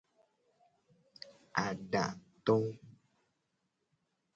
[1.65, 2.57] Adato.